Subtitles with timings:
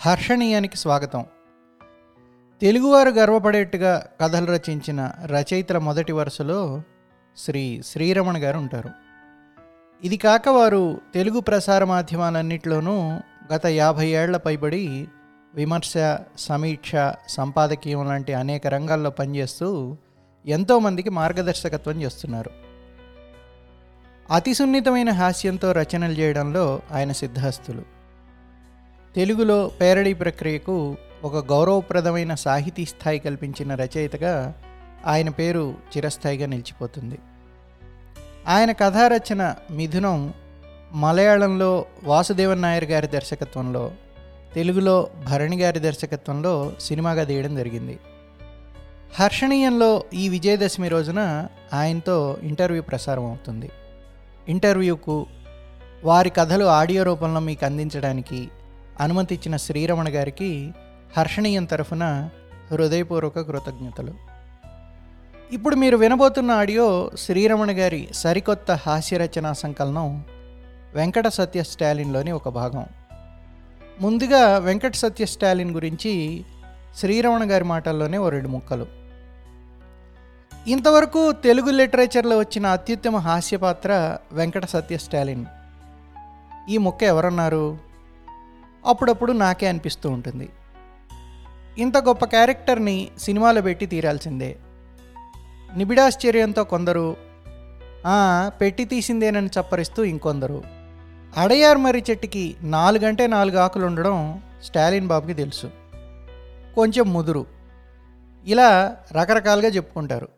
[0.00, 1.24] హర్షణీయానికి స్వాగతం.
[2.60, 6.82] తెలుగువారు గర్వపడేట్టుగా కథలు రచించిన రచయితల మొదటి వరుసలో
[7.36, 8.90] శ్రీ శ్రీరమణ గారు ఉంటారు.
[10.04, 13.20] ఇది కాక వారు తెలుగు ప్రసార మాధ్యమాలన్నింటిలోనూ
[13.54, 15.08] గత యాభై ఏళ్ళ పైబడి
[15.54, 15.94] విమర్శ
[16.38, 16.92] సమీక్ష
[17.28, 19.96] సంపాదకీయం లాంటి అనేక రంగాల్లో పనిచేస్తూ
[20.46, 22.50] ఎంతోమందికి మార్గదర్శకత్వం చేస్తున్నారు.
[24.32, 27.97] అతి సున్నితమైన హాస్యంతో రచనలు చేయడంలో ఆయన సిద్ధాస్తులు
[29.14, 34.54] తెలుగులో పేరడీ ప్రక్రియకు ఒక గౌరవప్రదమైన సాహితీ స్థాయి కల్పించిన రచయితగా
[35.06, 37.18] ఆయన పేరు చిరస్థాయిగా నిలిచిపోతుంది.
[38.48, 40.34] ఆయన కథారచన మిథునం
[40.92, 43.90] మలయాళంలో వాసుదేవన్ నాయర్ గారి దర్శకత్వంలో
[44.54, 47.98] తెలుగులో భరణి గారి దర్శకత్వంలో సినిమాగా తీయడం జరిగింది.
[49.14, 53.70] హర్షణీయంలో ఈ విజయదశమి రోజున ఆయనతో ఇంటర్వ్యూ ప్రసారం అవుతుంది.
[54.48, 55.26] ఇంటర్వ్యూకు
[56.04, 58.48] వారి కథలు ఆడియో రూపంలో మీకు అందించడానికి
[59.00, 60.72] అనుమతి ఇచ్చిన శ్రీరమణ గారికి
[61.16, 62.28] హర్షణీయం తరఫున
[62.72, 64.14] హృదయపూర్వక కృతజ్ఞతలు.
[65.52, 70.24] ఇప్పుడు మీరు వినబోతున్న ఆడియో శ్రీరమణ గారి సరికొత్త హాస్యరచనా సంకలనం
[70.94, 72.86] వెంకట సత్య స్టాలిన్లోని ఒక భాగం.
[74.00, 76.44] ముందుగా వెంకట సత్య స్టాలిన్ గురించి
[76.98, 78.86] శ్రీరమణ గారి మాటల్లోనే ఓ రెండు ముక్కలు.
[80.66, 85.44] ఇంతవరకు తెలుగు లిటరేచర్లో వచ్చిన అత్యుత్తమ హాస్య పాత్ర వెంకట సత్య స్టాలిన్.
[86.70, 87.87] ఈ ముక్క ఎవరన్నారు?
[88.88, 90.48] అప్పుడప్పుడు నాకే అనిపిస్తూ ఉంటుంది.
[91.78, 94.56] ఇంత గొప్ప క్యారెక్టర్ని సినిమాలో పెట్టి తీరాల్సిందే.
[95.76, 97.16] నిబిడాశ్చర్యంతో కొందరు
[98.46, 100.62] పెట్టి తీసిందేనని చప్పరిస్తూ ఇంకొందరు.
[101.36, 105.66] అడయార్ మర్రి చెట్టుకి నాలుగంటే నాలుగు ఆకులు ఉండడం స్టాలిన్ బాబుకి తెలుసు.
[106.74, 107.46] కొంచెం ముదురు.
[108.46, 110.28] ఇలా రకరకాలుగా చెప్పుకుంటారు.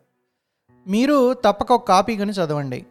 [0.87, 2.85] మీరు తప్పక ఒక కాపీ కొని చదవండి.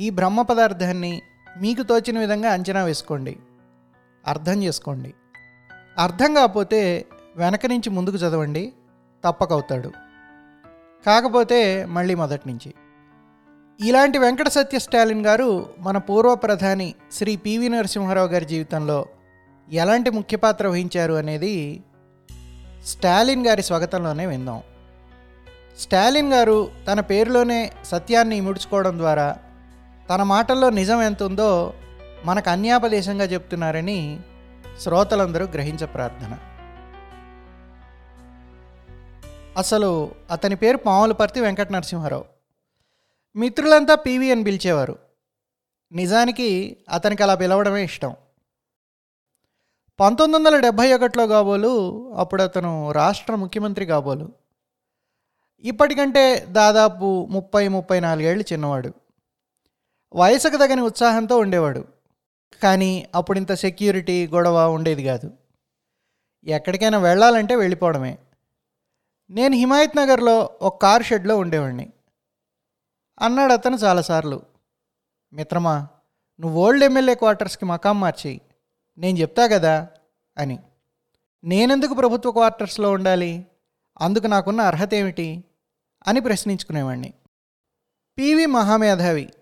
[0.00, 1.22] ఈ బ్రహ్మ పదార్థాన్ని
[1.60, 3.36] మీకు తోచిన విధంగా అంచనా వేసుకోండి.
[4.26, 5.14] అర్థం చేసుకోండి.
[5.98, 8.72] అర్థం కాకపోతే వెనక నుంచి ముందుకు చదవండి
[9.24, 9.88] తప్పకవుతాడు
[11.06, 12.74] కాకపోతే మళ్ళీ మొదటి నుంచి.
[13.80, 19.06] ఇలాంటి వెంకట సత్య స్టాలిన్ గారు మన పూర్వ ప్రధాని శ్రీ పివి నరసింహారావు గారి జీవితంలో
[19.72, 21.82] ఎలాంటి ముఖ్య పాత్ర వహించారు అనేది
[22.86, 24.62] స్టాలిన్ గారి స్వాగతంలోనే విందాం.
[25.78, 29.36] స్టాలిన్ గారు తన పేరులోనే సత్యాన్ని ముడుచుకోవడం ద్వారా
[30.10, 31.72] తన మాటల్లో నిజం ఎంత ఉందో
[32.24, 34.20] మనకు అన్యాపదేశంగా చెప్తున్నారని
[34.80, 36.38] శ్రోతలందరూ గ్రహించ ప్రార్థన.
[39.58, 42.24] అసలు అతని పేరు పాములపర్తి వెంకట నరసింహారావు
[43.36, 44.98] మిత్రులంతా పీవీ అని పిలిచేవారు.
[45.92, 48.16] నిజానికి అతనికి అలా పిలవడమే ఇష్టం.
[50.00, 54.32] పంతొమ్మిది వందల డెబ్భై ఒకటిలో కాబోలు అప్పుడు అతను రాష్ట్ర ముఖ్యమంత్రి కాబోలు.
[55.60, 58.92] ఇప్పటికంటే దాదాపు ముప్పై ముప్పై నాలుగేళ్ళు చిన్నవాడు.
[60.14, 61.99] వయసుకు తగని ఉత్సాహంతో ఉండేవాడు.
[62.54, 65.36] కానీ అప్పుడు ఇంత సెక్యూరిటీ గొడవ ఉండేది కాదు.
[66.44, 68.18] ఎక్కడికైనా వెళ్ళాలంటే వెళ్ళిపోవడమే.
[69.30, 71.92] నేను హిమాయత్ నగర్లో ఒక కార్ షెడ్లో ఉండేవాడిని.
[73.20, 74.42] అన్నాడు అతను చాలాసార్లు.
[75.32, 75.88] మిత్రమా
[76.40, 78.40] నువ్వు ఓల్డ్ ఎమ్మెల్యే క్వార్టర్స్కి మకాం మార్చేయి.
[78.98, 79.88] నేను చెప్తా కదా
[80.38, 80.58] అని.
[81.44, 83.46] నేనెందుకు ప్రభుత్వ క్వార్టర్స్లో ఉండాలి?
[84.00, 85.44] అందుకు నాకున్న అర్హత ఏమిటి?
[86.06, 87.14] అని ప్రశ్నించుకునేవాడిని.
[88.18, 89.32] పివి మహామేధావి.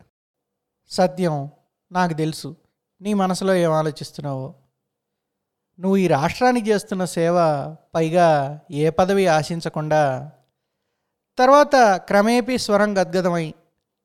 [0.89, 1.51] సత్యం
[1.93, 2.57] నాకు తెలుసు.
[3.01, 4.55] నీ మనసులో ఏం ఆలోచిస్తున్నావో?
[5.81, 7.37] నువ్వు ఈ రాష్ట్రానికి చేస్తున్న సేవ
[7.95, 10.33] పైగా ఏ పదవి ఆశించకుండా
[11.39, 13.55] తర్వాత క్రమేపీ స్వరం గద్గదమై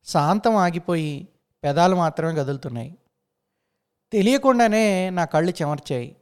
[0.03, 1.27] శాంతం ఆగిపోయి
[1.63, 2.97] పెదాలు మాత్రమే కదులుతున్నాయి.
[4.11, 6.15] తెలియకుండానే నా కళ్ళు చెమర్చాయి.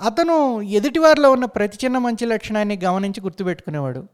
[0.00, 4.08] అతను ఎదుటివారిలో ఉన్న ప్రతి చిన్న మంచి లక్షణాన్ని గమనించి గుర్తుపెట్టుకునేవాడు.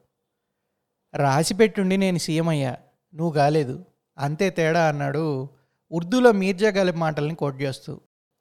[1.15, 2.77] రాసి పెట్టుండి నేను సీఎం అయ్యా
[3.15, 3.85] నువ్వు కాలేదు
[4.19, 5.49] అంతే తేడా అన్నాడు
[5.93, 8.01] ఉర్దూలో మీర్జా గాలిబ్ మాటల్ని కోట్ చేస్తూ.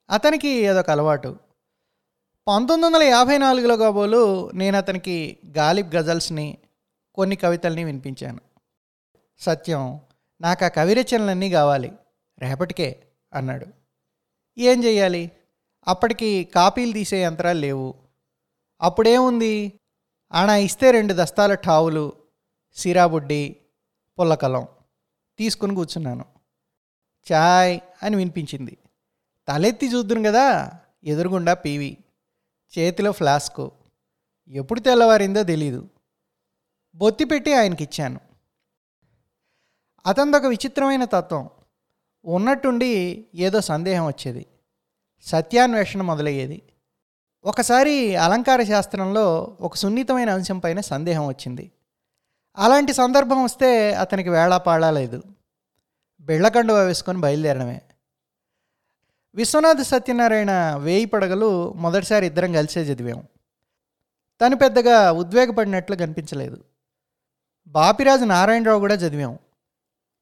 [0.10, 1.40] అతనికి అదొక అలవాటు.
[2.48, 6.58] పంతొమ్మిది వందల యాభై నాలుగులో కాబోలు నేను అతనికి గాలిబ్ గజల్స్ని
[7.14, 8.40] కొన్ని కవితల్ని వినిపించాను.
[9.40, 10.00] సత్యం
[10.42, 11.92] నాకు ఆ కవిరచనలన్నీ కావాలి.
[12.40, 13.04] రేపటికే
[13.34, 13.66] అన్నాడు.
[14.58, 15.32] ఏం చెయ్యాలి?
[15.88, 17.96] అప్పటికి కాపీలు తీసే యంత్రాలు లేవు.
[18.82, 19.74] అప్పుడేముంది?
[20.32, 22.14] ఆనా ఇస్తే రెండు దస్తాల ఠావులు
[22.74, 23.56] సిరాబుడ్డి
[24.20, 24.68] పుల్లకలం.
[25.38, 26.41] తీసుకుని కూర్చున్నాను.
[27.32, 28.78] చాయ్ అని వినిపించింది.
[29.48, 30.72] తలెత్తి చూద్దును కదా
[31.04, 31.98] ఎదురుగుండా పీవి.
[32.78, 33.72] చేతిలో ఫ్లాస్కు.
[34.48, 35.90] ఎప్పుడు తెల్లవారిందో తెలీదు.
[36.96, 38.20] బొత్తి పెట్టి ఆయనకి ఇచ్చాను
[40.06, 41.50] అతనిదొక విచిత్రమైన తత్వం.
[42.26, 44.46] ఉన్నట్టుండి ఏదో సందేహం వచ్చేది.
[45.22, 46.62] సత్యాన్వేషణ మొదలయ్యేది.
[47.44, 51.72] ఒకసారి అలంకార శాస్త్రంలో ఒక సున్నితమైన అంశం పైన సందేహం వచ్చింది.
[52.58, 55.24] అలాంటి సందర్భం వస్తే అతనికి వేళాపాడా లేదు.
[56.22, 57.82] బెళ్ళకండువ వేసుకొని బయలుదేరడమే.
[59.36, 63.24] విశ్వనాథ సత్యనారాయణ వేయి పడగలు మొదటిసారి ఇద్దరం కలిసే చదివాం
[64.42, 66.64] తను పెద్దగా ఉద్వేగపడినట్లు కనిపించలేదు.
[67.68, 69.40] బాపిరాజు నారాయణరావు కూడా చదివాం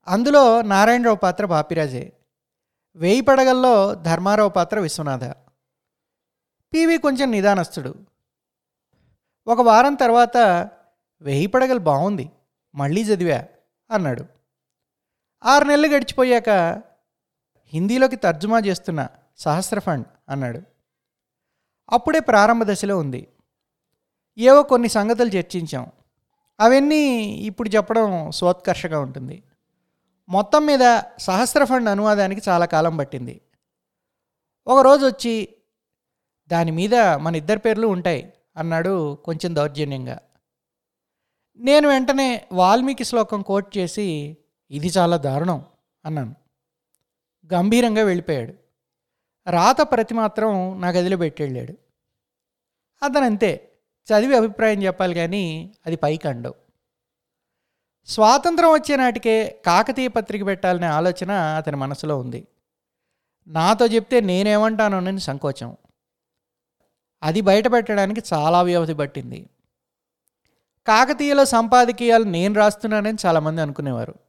[0.07, 2.13] అందులో నారాయణరావు పాత్ర బాపిరాజే.
[2.95, 5.23] వేయి పడగల్లో ధర్మారావు పాత్ర విశ్వనాథ.
[6.73, 7.95] పివి కొంచెం నిదానస్తుడు.
[9.47, 10.37] ఒక వారం తర్వాత
[11.21, 12.31] వెయ్యి పడగలు బాగుంది
[12.75, 13.43] మళ్ళీ చదివా
[13.91, 14.38] అన్నాడు.
[15.45, 16.49] ఆరు నెలలు గడిచిపోయాక
[17.67, 19.07] హిందీలోకి తర్జుమా చేస్తున్న
[19.37, 20.61] సహస్ర ఫండ్ అన్నాడు.
[21.89, 23.27] అప్పుడే ప్రారంభ దశలో ఉంది.
[24.37, 25.91] ఏవో కొన్ని సంగతులు చర్చించాం.
[26.59, 29.43] అవన్నీ ఇప్పుడు చెప్పడం స్వోత్కర్షగా ఉంటుంది.
[30.29, 33.41] మొత్తం మీద సహస్ర ఫండ్ అనువాదానికి చాలా కాలం పట్టింది.
[34.67, 35.55] ఒకరోజు వచ్చి
[36.47, 40.19] దాని మీద మన ఇద్దరి పేర్లు ఉంటాయి అన్నాడు కొంచెం దౌర్జన్యంగా.
[41.57, 44.37] నేను వెంటనే వాల్మీకి శ్లోకం కోట్ చేసి
[44.71, 45.65] ఇది చాలా దారుణం
[46.05, 46.35] అన్నాను.
[47.53, 48.53] గంభీరంగా వెళ్ళిపోయాడు.
[49.49, 51.71] రాత ప్రతి మాత్రం నా గదిలో పెట్టెళ్ళాడు.
[53.03, 53.71] అతను అంతే
[54.05, 56.53] చదివి అభిప్రాయం చెప్పాలి కానీ అది పైకి అండవు.
[58.05, 62.47] స్వాతంత్రం వచ్చే నాటికే కాకతీయ పత్రిక పెట్టాలనే ఆలోచన అతని మనసులో ఉంది.
[63.47, 65.77] నాతో చెప్తే నేనేమంటానోనని సంకోచం.
[67.23, 69.49] అది బయట పెట్టడానికి చాలా వ్యవధి పట్టింది.
[70.87, 74.28] కాకతీయలో సంపాదకీయాలు నేను రాస్తున్నానని చాలామంది అనుకునేవారు.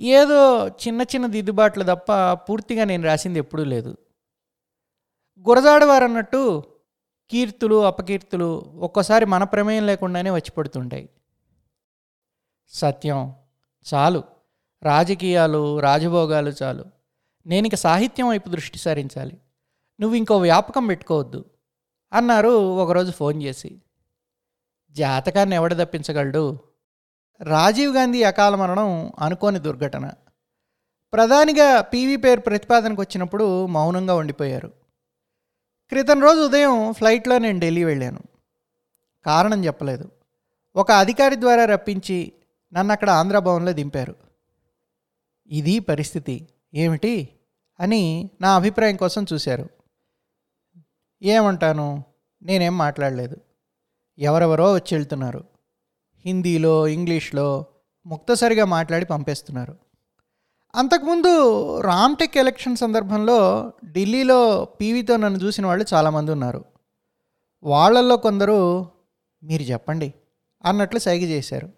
[0.00, 3.96] ఏదో చిన్న చిన్న దిద్దుబాట్లు తప్ప పూర్తిగా నేను రాసింది ఎప్పుడూ లేదు.
[5.48, 6.62] గురజాడవారు అన్నట్టు
[7.30, 11.08] కీర్తులు అపకీర్తులు ఒక్కోసారి మన ప్రమేయం లేకుండానే వచ్చి పడుతుంటాయి.
[12.68, 13.34] సత్యం
[13.94, 14.22] చాలు.
[14.82, 16.84] రాజకీయాలు రాజభోగాలు చాలు.
[17.46, 19.38] నేను ఇక సాహిత్యం వైపు దృష్టి సారించాలి.
[20.00, 21.44] నువ్వు ఇంకో వ్యాపకం పెట్టుకోవద్దు
[22.12, 23.82] అన్నారు ఒకరోజు ఫోన్ చేసి.
[24.90, 26.58] జాతకాన్ని ఎవడ తప్పించగలడు?
[27.42, 30.12] రాజీవ్ గాంధీ అకాల మరణం అనుకోని దుర్ఘటన.
[31.12, 34.68] ప్రధానిగా పీవీ పేరు ప్రతిపాదనకు వచ్చినప్పుడు మౌనంగా ఉండిపోయారు.
[35.88, 38.20] క్రితం రోజు ఉదయం ఫ్లైట్లో నేను ఢిల్లీ వెళ్ళాను.
[39.26, 40.10] కారణం చెప్పలేదు.
[40.76, 42.32] ఒక అధికారి ద్వారా రప్పించి
[42.72, 44.16] నన్ను అక్కడ ఆంధ్రభవన్లో దింపారు.
[45.46, 47.28] ఇది పరిస్థితి ఏమిటి
[47.80, 49.68] అని నా అభిప్రాయం కోసం చూశారు.
[51.22, 52.04] ఏమంటాను?
[52.42, 53.36] నేనేం మాట్లాడలేదు.
[54.18, 55.57] ఎవరెవరో వచ్చి వెళ్తున్నారు.
[56.24, 57.64] హిందీలో ఇంగ్లీష్లో
[58.06, 59.76] ముక్తసరిగా మాట్లాడి పంపేస్తున్నారు.
[60.74, 61.32] అంతకుముందు
[61.80, 66.64] రామ్టెక్ ఎలక్షన్ సందర్భంలో ఢిల్లీలో పీవీతో నన్ను చూసిన వాళ్ళు చాలామంది ఉన్నారు.
[67.62, 68.86] వాళ్ళల్లో కొందరు
[69.42, 70.14] మీరు చెప్పండి
[70.64, 71.72] అన్నట్లు సైగ చేశారు.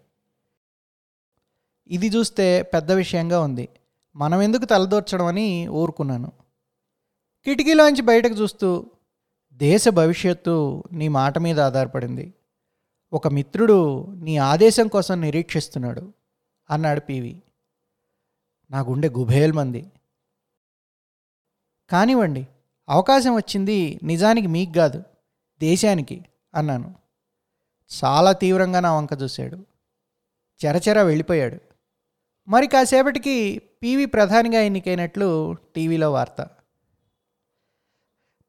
[1.87, 3.69] ఇది చూస్తే పెద్ద విషయంగా ఉంది.
[4.15, 6.31] మనం ఎందుకు తలదోర్చడం అని ఊరుకున్నాను.
[7.45, 8.85] కిటికీలోంచి బయటకు చూస్తూ
[9.53, 12.33] దేశ భవిష్యత్తు నీ మాట మీద ఆధారపడింది.
[13.13, 16.13] ఒక మిత్రుడు నీ ఆదేశం కోసం నిరీక్షిస్తున్నాడు
[16.69, 17.41] అన్నాడు పీవి.
[18.71, 19.91] నా గుండె గుభేల్మంది
[21.89, 22.47] కానివ్వండి
[22.89, 25.03] అవకాశం వచ్చింది నిజానికి మీకు కాదు
[25.59, 26.25] దేశానికి
[26.55, 26.95] అన్నాను.
[28.03, 29.65] చాలా తీవ్రంగా నా వంక చూశాడు.
[30.65, 31.57] చెరచెర వెళ్ళిపోయాడు.
[32.47, 36.47] మరి కాసేపటికి పీవీ ప్రధానిగా ఎన్నికైనట్లు టీవీలో వార్త.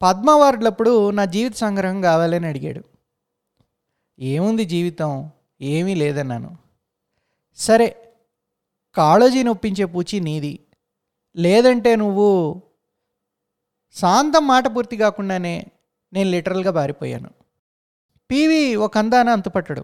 [0.01, 2.92] పద్మ అవార్డులప్పుడు నా జీవిత సంగ్రహం కావాలని అడిగాడు.
[4.19, 5.29] ఏముంది జీవితం?
[5.61, 6.57] ఏమీ లేదన్నాను.
[7.55, 8.13] సరే
[8.95, 10.59] కాళోజీ నొప్పించే పూచి నీది.
[11.35, 12.61] లేదంటే నువ్వు
[13.91, 15.65] శాంతం మాట పూర్తి కాకుండానే
[16.13, 17.29] నేను లిటరల్గా బారిపోయాను.
[18.31, 19.83] పీవి ఒక అందాన అంతుపట్టడు.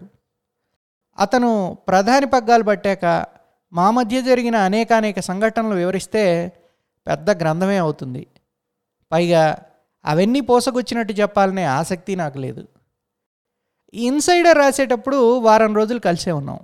[1.18, 3.26] అతను ప్రధాని పగ్గాలు పట్టాక
[3.72, 6.52] మా మధ్య జరిగిన అనేకానేక సంఘటనలు వివరిస్తే
[7.06, 8.26] పెద్ద గ్రంథమే అవుతుంది.
[9.12, 9.58] పైగా
[10.04, 12.68] అవన్నీ పోసగొచ్చినట్టు చెప్పాలనే ఆసక్తి నాకు లేదు.
[13.94, 16.58] ఇన్సైడర్ రాసేటప్పుడు వారం రోజులు కలిసే ఉన్నాం.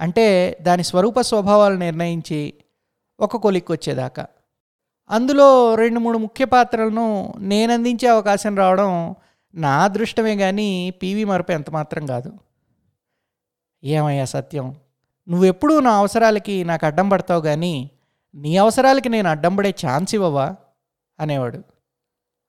[0.00, 2.54] అంటే దాని స్వరూప స్వభావాలు నిర్ణయించి
[3.20, 4.26] ఒక కొలిక్కి వచ్చేదాకా.
[5.10, 9.14] అందులో రెండు మూడు ముఖ్య పాత్రలను నేను అందించే అవకాశం రావడం
[9.54, 12.32] నా అదృష్టమే కానీ పీవీ మరపు ఎంత మాత్రం కాదు.
[13.84, 14.76] ఏమయ్యా సత్యం?
[15.28, 17.90] నువ్వెప్పుడూ నా అవసరాలకి నాకు అడ్డం పడతావు కానీ
[18.34, 20.56] నీ అవసరాలకి నేను అడ్డం పడే ఛాన్స్ ఇవ్వవా?
[21.20, 21.62] అనేవాడు.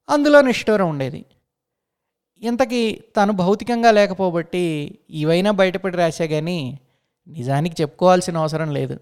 [0.09, 1.25] అందులో నిష్ఠూరం ఉండేది.
[2.41, 6.79] ఇంతకీ తను భౌతికంగా లేకపోబట్టి ఇవైనా బయటపడి రాశా కానీ
[7.27, 8.99] నిజానికి చెప్పుకోవాల్సిన అవసరం లేదు.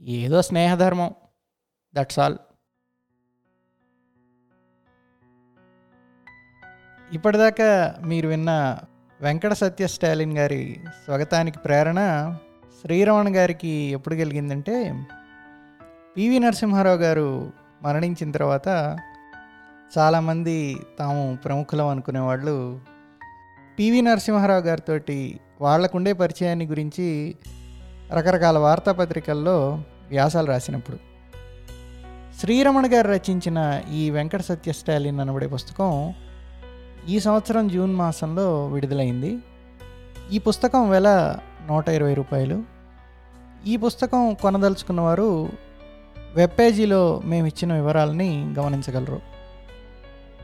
[0.00, 1.14] ఏదో స్నేహధర్మం.
[1.94, 2.36] దట్స్ ఆల్
[7.12, 8.78] ఇప్పటిదాకా మీరు విన్న
[9.20, 12.00] వెంకట సత్య స్టాలిన్ గారి స్వాగతానికి ప్రేరణ
[12.82, 15.06] శ్రీరమణ గారికి ఎప్పుడు కలిగిందంటే
[16.16, 18.68] పివి నరసింహారావు గారు మరణించిన తర్వాత
[19.98, 22.80] చాలామంది తాము ప్రముఖులం అనుకునే వాళ్ళు
[23.78, 24.98] పివి నరసింహారావు గారితో
[25.60, 27.34] వాళ్ళకుండే పరిచయాన్ని గురించి
[28.12, 30.98] రకరకాల వార్తాపత్రికల్లో వ్యాసాలు రాసినప్పుడు.
[32.40, 36.14] శ్రీరమణ గారు రచించిన ఈ వెంకట సత్య స్టాలిన్ అనబడే పుస్తకం
[37.08, 39.38] ఈ సంవత్సరం జూన్ మాసంలో విడుదలైంది.
[40.32, 41.38] ఈ పుస్తకం వెల
[41.68, 42.62] నూట ఇరవై రూపాయలు.
[43.66, 45.48] ఈ పుస్తకం కొనదలుచుకున్నవారు
[46.34, 49.35] వెబ్ పేజీలో మేము ఇచ్చిన వివరాలని గమనించగలరు.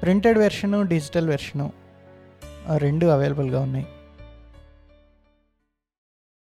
[0.02, 1.72] ప్రింటెడ్ వెర్షను డిజిటల్ వెర్షను
[2.76, 3.86] రెండు అవైలబుల్గా ఉన్నాయి.